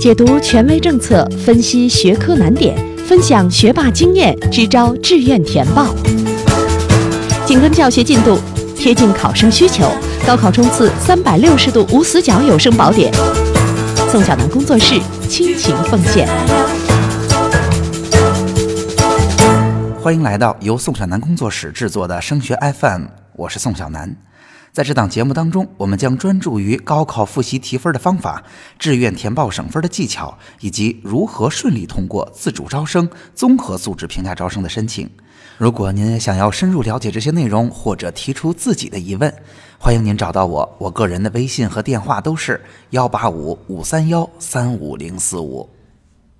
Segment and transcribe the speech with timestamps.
[0.00, 2.74] 解读权威政策，分析学科难点，
[3.06, 5.94] 分享学霸经验，支招志愿填报。
[7.44, 8.38] 紧跟教学进度，
[8.74, 9.84] 贴近考生需求，
[10.26, 13.12] 高考冲刺三百六十度无死角有声宝典。
[14.10, 16.26] 宋小南工作室倾情奉献。
[20.00, 23.02] 欢迎来到由宋小南工作室制作的升学 FM，
[23.34, 24.16] 我是宋小南。
[24.72, 28.44] 在这档节目当中，我们将专注于高考复习提分的方法、
[28.78, 35.10] 志愿填报省分的技巧，以及如何顺利通过自主招生、综合素质评价招生的申请。
[35.58, 39.34] 如果您想要深入了解这些内容，或者提出自己的疑问，
[39.76, 40.76] 欢迎您找到我。
[40.78, 45.68] 我个人的微信和电话都是幺八五五三幺三五零四五。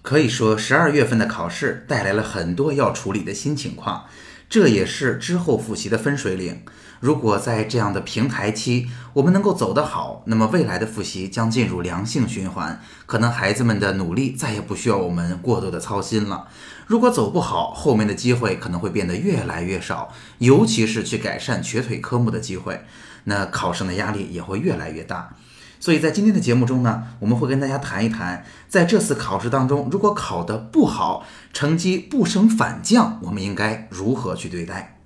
[0.00, 4.04] 可以说，十二月份的考试带来了很多要处理的新情况，
[4.48, 6.62] 这也是之后复习的分水岭。
[7.02, 16.46] 如果在这样的平台期，我们能够走得好，那么未来的复习将进入良性循环，可能孩子们的努力再也不需要我们过多的操心了。
[16.86, 22.84] 如果走不好，后面的机会可能会变得越来越少，尤其是去改善瘸腿科目的机会，
[23.24, 25.34] 那考生的压力也会越来越大。
[25.80, 35.01] 所以在今天的节目中呢，我们会跟大家谈一谈，在这次考试当中，如果考得不好，成绩不升反降，我们应该如何去对待？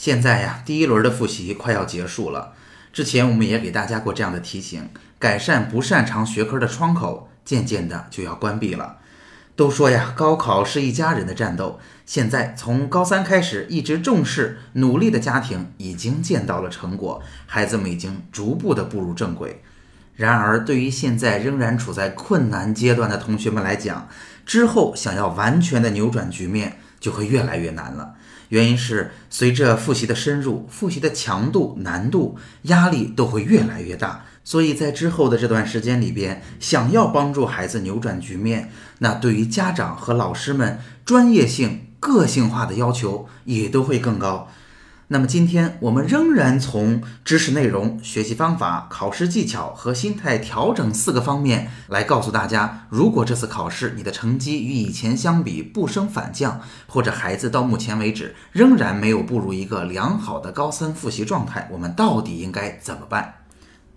[0.00, 2.54] 现在呀，第一轮的复习快要结束了，
[2.90, 8.96] 之前我们也给大家过这样的提醒，改善不擅长学科的窗口，渐渐的就要关闭了。
[9.54, 11.78] 都说呀，高考是一家人的战斗。
[12.06, 19.62] 现在从高三开始一直重视努力的家庭已经见到了成果，孩子们已经逐步的步入正轨。
[20.14, 24.08] 然而，对于现在仍然处在困难阶段的同学们来讲，
[24.46, 28.14] 之后想要完全的扭转局面就会越来越难了。
[28.50, 34.26] 原因是随着复习的深入，复习的强度、难度、压力都会越来越大。
[34.44, 44.48] 所以在之后的这段时间里边，想要帮助孩子扭转局面，那对于家长和老师们专业性、个性化的要求也都会更高。
[45.12, 63.39] 那么今天我们仍然从知识内容、学习方法、考试技巧和心态调整四个方面来告诉大家：如果这次考试你的成绩与以前相比不升反降，或者孩子到目前为止仍然没有步入一个良好的高三复习状态，我们到底应该怎么办？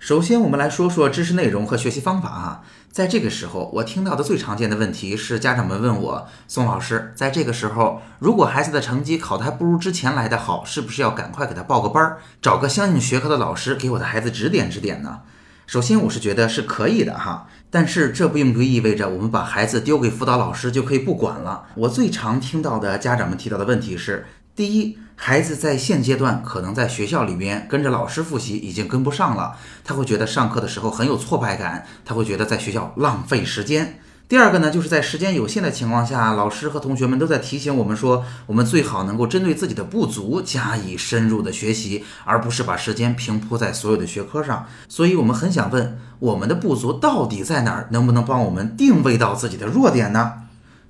[0.00, 2.62] 首先，我们来说说知识内容和学习方法啊。
[2.90, 15.20] 在这个时候，我听到的最常见的问题是，家长们问我：“宋老师，在这个时候，如果孩子的成绩考得还不如之前来的好，是不是要赶快给他报个班儿，找个相应学科的老师给我的孩子指点指点呢？”
[15.68, 21.66] 首先，我是觉得是可以的哈，但是这并不意味着我们把孩子丢给辅导老师就可以不管了。
[21.74, 29.54] 我最常听到的家长们提到的问题是：第一，孩子在现阶段可能在学校里边跟着老师复习已经跟不上了，
[29.84, 34.00] 他会觉得上课的时候很有挫败感，他会觉得在学校浪费时间。
[34.26, 44.64] 第二个呢，就是在时间有限的情况下，老师和同学们都在提醒我们说，我们最好能够针对自己的不足加以深入的学习，而不是把时间平铺在所有的学科上。
[44.88, 47.88] 所以，我们很想问，我们的不足到底在哪儿？
[47.90, 50.32] 能不能帮我们定位到自己的弱点呢？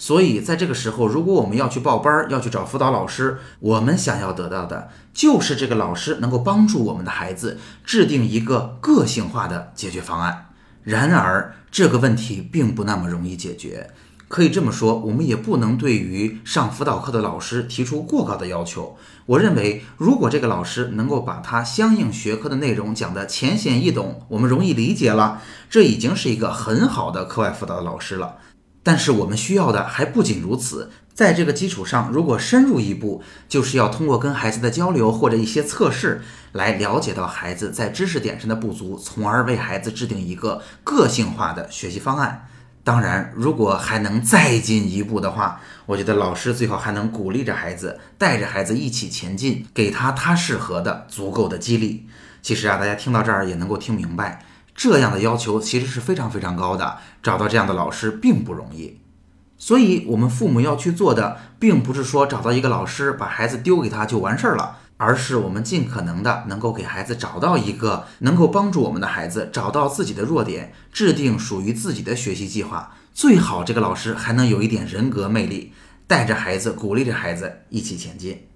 [0.00, 10.46] 所以，在这个时候，如果我们要去报班儿，要去找辅导老师，我们想要得到的就是这个老师能够帮助我们的孩子制定一个个性化的解决方案。
[10.84, 13.90] 然而，这个问题并不那么容易解决。
[14.28, 18.96] 可以这么说，我们也不能对于上辅导课的老师提出过高的要求。
[19.26, 28.36] 我认为，如果这个老师能够把他相应学科的内容讲得浅显易懂，我们容易理解了，这已经是一个很好的课外辅导的老师了。
[28.88, 36.22] 但是我们需要的还不仅如此，在这个基础上，如果深入一步，就是要通过跟孩子的交流或者一些测试，
[36.52, 42.48] 来了解到孩子在知识点上的不足，从而为孩子制定一个个性化的学习方案。
[42.82, 52.06] 当然，如果还能再进一步的话，我觉得老师最好还能鼓励着孩子，带着孩子一起前进，给他他适合的足够的激励。
[52.40, 54.42] 其实啊，大家听到这儿也能够听明白。
[54.78, 59.00] 这样的要求其实是非常非常高的，找到这样的老师并不容易，
[59.56, 72.94] 所以我们父母要去做的，并不是说找到一个老师把孩子丢给他就完事儿了，而是我们尽可能的能够给孩子找到一个能够帮助我们的孩子找到自己的弱点，制定属于自己的学习计划。
[73.12, 75.72] 最好这个老师还能有一点人格魅力，
[76.06, 78.47] 带着孩子，鼓励着孩子一起前进。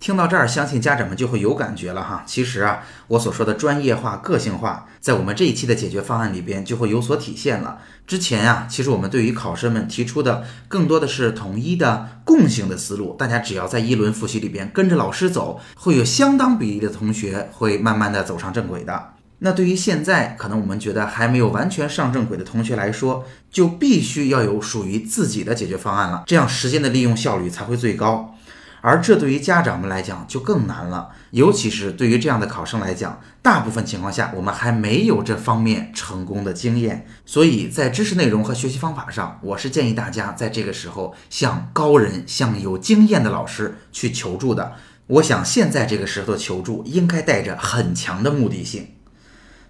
[0.00, 2.24] 听到这儿，相信家长们就会有感觉了哈。
[2.26, 7.80] 其实啊，我所说的专业化、个性化，在我们这一期的解决方案里边就会有所体现了。
[8.06, 19.10] 之前呀，其实我们对于考生们提出的更多的是统一的共性的思路，大家只要在一轮复习里边跟着老师走，会有相当比例的同学会慢慢的走上正轨的。
[19.42, 28.34] 那对于现在可能我们觉得还没有完全上正轨的同学来说，就必须要有属于自己的解决方案了，这样时间的利用效率才会最高。
[28.82, 44.72] 而这对于家长们来讲就更难了，尤其是对于这样的考生来讲，大部分情况下我们还没有这方面成功的经验，所以在知识内容和学习方法上，我是建议大家在这个时候向高人、向有经验的老师去求助的。
[45.06, 48.94] 我想现在这个时候求助应该带着很强的目的性。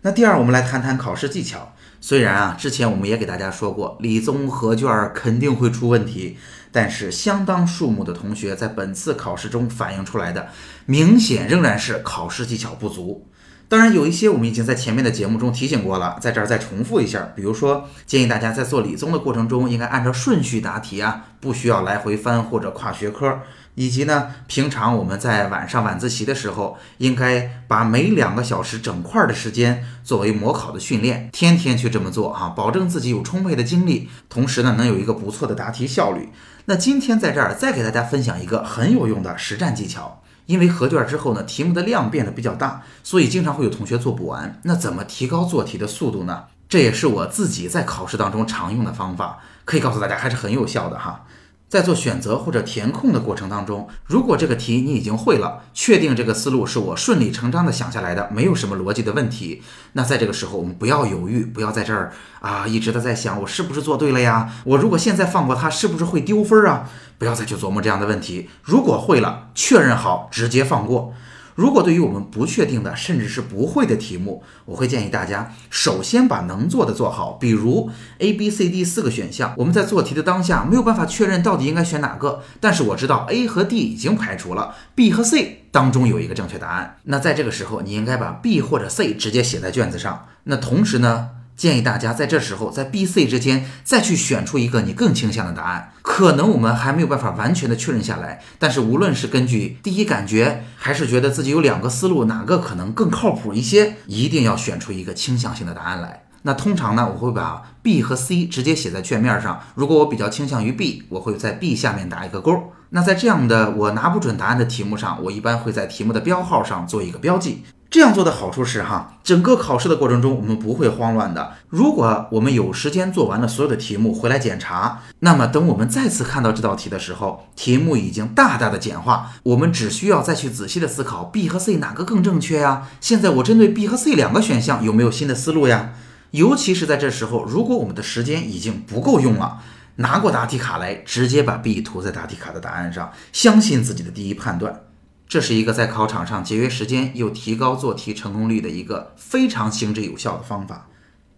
[0.02, 1.74] 那第二，我们来谈谈考试技巧。
[2.00, 6.38] 虽然啊，之前我们也给大家说过，理综合卷肯定会出问题。
[6.72, 10.48] 但是，相当数目的同学在本次考试中反映出来的，
[10.86, 13.26] 明显仍然是考试技巧不足。
[13.68, 17.32] 当然，有一些我们已经在前面的节目中提醒过了，在这儿再重复一下。
[17.34, 23.40] 比如说，建议大家在做理综的过程中，应该按照顺序答题啊，不需要来回翻或者跨学科。
[23.74, 36.30] 以及呢，平常我们在晚上晚自习的时候，应该把每两个小时整块的时间作为模考的训练，天天去这么做啊，保证自己有充沛的精力，同时呢，能有一个不错的答题效率。
[36.66, 44.60] 那今天在这儿再给大家分享一个很有用的实战技巧，因为合卷之后呢，题目的量变得比较大，所以经常会有同学做不完。
[44.64, 46.44] 那怎么提高做题的速度呢？
[46.68, 51.24] 这也是我自己在考试当中常用的方法，可以告诉大家还是很有效的哈。
[51.70, 59.62] 在做选择或者填空的过程当中，如果这个题你已经会了，确定这个思路是我顺理成章的想下来的，没有什么逻辑的问题，
[59.92, 64.50] 那在这个时候我们不要犹豫，不要在这儿啊一直的在想我是不是做对了呀？
[64.64, 66.90] 我如果现在放过他，是不是会丢分啊？
[67.18, 68.50] 不要再去琢磨这样的问题。
[68.64, 71.14] 如果会了，确认好，直接放过。
[71.54, 77.32] 如果对于我们不确定的，甚至是不会的题目，我会建议大家首先把能做的做好。
[77.32, 86.96] 比如 A、B、C、D 四个选项，我们在做题的当下没有办法确认到底应该选哪个，但是我知道 A 和 D 已经排除了，B 和 C 当中有一个正确答案。
[87.04, 90.26] 那在这个时候，你应该把 B 或者 C 直接写在卷子上。
[90.44, 91.30] 那同时呢？
[91.56, 95.92] 建议大家在这时候，在 B、C 之间再去选出一个你更倾向的答案。
[96.20, 106.24] 可能我们还没有办法完全的确认下来，但是无论是根据第一感觉，还是觉得自己有两个思路，哪个可能更靠谱一些，一定要选出一个倾向性的答案来。
[106.42, 109.60] 那通常呢，我会把 B 和 C 直接写在卷面上。
[109.74, 112.70] 如果我比较倾向于 B，我会在 B 下面打一个勾。
[112.90, 117.62] 那在这样的我拿不准答案的题目上，我一般会在题目的标号上做一个标记。
[117.90, 121.54] 这样做的好处是哈，整个考试的过程中我们不会慌乱的。
[121.68, 132.86] 如果我们有时间做完了所有的题目回来检查，那么等我们再次看到这道题的时候，题目已经大大的简化，我们只需要再去仔细的思考 B 和 C 哪个更正确呀？
[133.00, 135.90] 现在我针对 B 和 C 两个选项有没有新的思路呀？
[136.30, 139.58] 尤其是在这时候，如果我们的时间已经不够用了，
[139.96, 144.82] 拿过答题卡来，直接把 B 涂在答题卡的答案上，相信自己的第一判断。
[145.30, 150.88] 这是一个在考场上节约时间又提高做题成功率的一个非常行之有效的方法。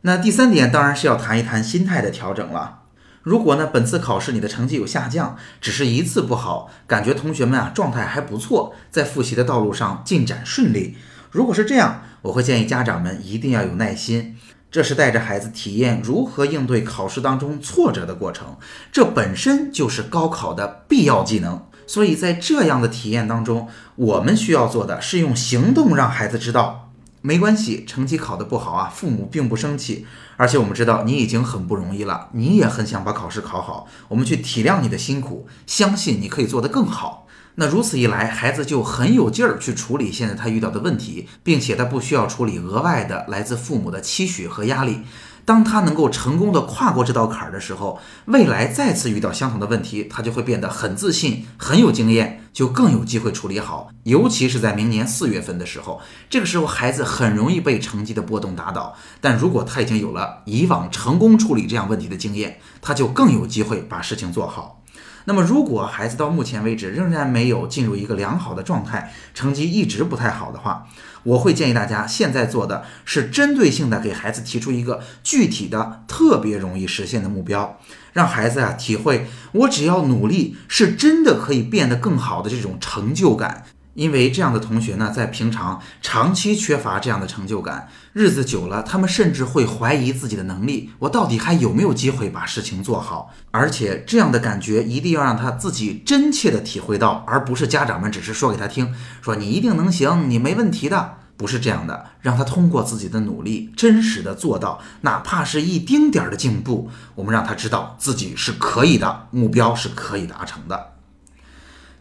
[0.01, 2.85] 那第三点当然是要谈一谈心态的调整了。
[3.23, 10.97] 如果呢本次考试你的成绩有下降，只是一次不好，感觉同学们啊状态还不错，在复习的道路上进展顺利。
[11.31, 14.39] 如果是这样，我会建议家长们一定要有耐心，
[14.71, 18.57] 这是带着孩子体验如何应对考试当中挫折的过程，
[18.91, 21.67] 这本身就是高考的必要技能。
[21.87, 26.91] 所以在这样的体验当中，我们需要做的是用行动让孩子知道，
[27.21, 30.07] 没关系，成绩考得不好啊，父母并不生气，
[30.37, 37.27] 而且我们知道你已经很不容易了，你也很想把考试考好，我们去体谅你的辛苦，相信你可以做得更好。
[37.57, 45.03] 那如此一来，孩子就很有劲儿去处理现在他遇到的问题，并且他不需要处理额外的来自父母的期许和压力。
[45.45, 53.91] 当他能够成功的跨过这道坎儿的时候，未来再次遇到相同的问题，他就会变得很自信、很有经验，就更有机会处理好。
[54.05, 58.95] 尤其是在明年四月份的时候，这个时候孩子很容易被成绩的波动打倒。
[59.21, 64.82] 但如果他已经有了以往成功处理这样问题的经验，他就更有机会把事情做好。
[65.25, 70.87] 那么，如果孩子到目前为止仍然没有进入一个良好的状态，成绩一直不太好的话，
[71.23, 77.79] 我会建议大家现在做的是针对性的给孩子提出一个具体的、特别容易实现的目标，
[78.13, 83.65] 让孩子啊体会我只要努力是真的可以变得更好的这种成就感。
[83.95, 93.33] 因为这样的同学呢，在平常长期缺乏这样的成就感，日子久了，他们甚至会怀疑自己的能力，我到底还有没有机会把事情做好？
[93.51, 110.93] 而且这样的感觉一定要让他自己真切的体会到，而不是家长们只是说给他听，说你一定能行，你没问题的，不是这样的，让他通过自己的努力，真实的做到，哪怕是一丁点儿的进步，我们让他知道自己是可以的，目标是可以达成的。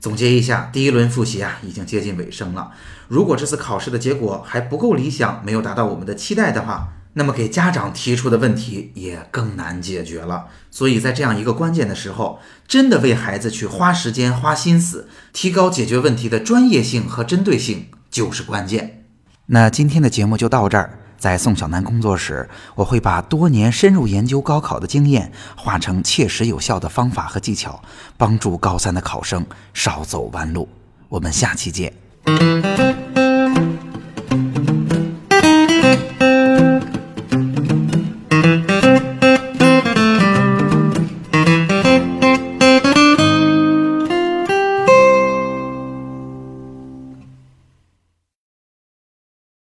[0.01, 2.71] 总结一下，第一轮复习啊，已经接近尾声了。
[3.07, 10.47] 如果这次考试的结果还不够理想，没有达到我们的期待的话，那么给家长提出的问题也更难解决了。
[10.71, 19.05] 所以在这样一个关键的时候，真的为孩子去花时间、花心思，提高解决问题的专业性和针对性就是关键。
[19.45, 20.97] 那今天的节目就到这儿。
[21.21, 27.79] 在宋小南工作时，我会把多年深入研究高考的经验，化成切实有效的方法和技巧，
[28.17, 30.67] 帮助高三的考生少走弯路。
[31.09, 31.93] 我们下期见。